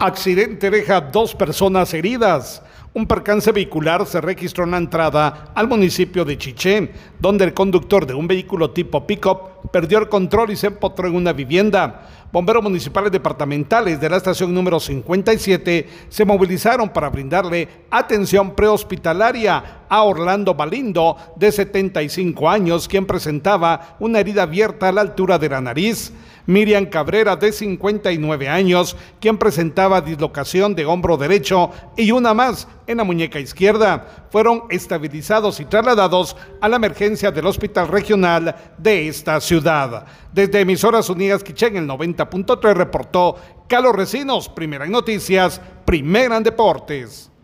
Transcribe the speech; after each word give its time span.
Accidente 0.00 0.70
deja 0.70 1.00
dos 1.00 1.34
personas 1.34 1.92
heridas. 1.92 2.62
Un 2.94 3.06
percance 3.06 3.50
vehicular 3.50 4.06
se 4.06 4.20
registró 4.20 4.62
en 4.62 4.70
la 4.70 4.76
entrada 4.76 5.50
al 5.56 5.66
municipio 5.66 6.24
de 6.24 6.38
Chichén, 6.38 6.92
donde 7.18 7.44
el 7.44 7.52
conductor 7.52 8.06
de 8.06 8.14
un 8.14 8.28
vehículo 8.28 8.70
tipo 8.70 9.04
pick-up 9.06 9.70
perdió 9.72 9.98
el 9.98 10.08
control 10.08 10.52
y 10.52 10.56
se 10.56 10.68
empotró 10.68 11.08
en 11.08 11.16
una 11.16 11.32
vivienda. 11.32 12.06
Bomberos 12.30 12.62
municipales 12.62 13.10
departamentales 13.10 14.00
de 14.00 14.08
la 14.08 14.18
estación 14.18 14.54
número 14.54 14.78
57 14.78 15.88
se 16.08 16.24
movilizaron 16.24 16.90
para 16.90 17.10
brindarle 17.10 17.68
atención 17.90 18.54
prehospitalaria 18.54 19.77
a 19.88 20.02
Orlando 20.02 20.54
Balindo, 20.54 21.16
de 21.36 21.52
75 21.52 22.48
años, 22.48 22.88
quien 22.88 23.06
presentaba 23.06 23.96
una 23.98 24.20
herida 24.20 24.42
abierta 24.42 24.88
a 24.88 24.92
la 24.92 25.00
altura 25.00 25.38
de 25.38 25.48
la 25.48 25.60
nariz. 25.60 26.12
Miriam 26.48 26.86
Cabrera, 26.86 27.36
de 27.36 27.52
59 27.52 28.48
años, 28.48 28.96
quien 29.20 29.36
presentaba 29.36 30.00
dislocación 30.00 30.74
de 30.74 30.86
hombro 30.86 31.18
derecho 31.18 31.70
y 31.94 32.10
una 32.10 32.32
más 32.32 32.66
en 32.86 32.96
la 32.96 33.04
muñeca 33.04 33.38
izquierda. 33.38 34.26
Fueron 34.30 34.62
estabilizados 34.70 35.60
y 35.60 35.66
trasladados 35.66 36.34
a 36.62 36.68
la 36.70 36.76
emergencia 36.76 37.30
del 37.30 37.46
Hospital 37.46 37.88
Regional 37.88 38.56
de 38.78 39.08
esta 39.08 39.38
ciudad. 39.42 40.06
Desde 40.32 40.60
Emisoras 40.60 41.10
Unidas 41.10 41.44
Quichén, 41.44 41.76
el 41.76 41.86
90.3 41.86 42.74
reportó 42.74 43.36
Carlos 43.68 43.94
Recinos, 43.94 44.48
primera 44.48 44.86
en 44.86 44.92
noticias, 44.92 45.60
primera 45.84 46.38
en 46.38 46.44
deportes. 46.44 47.30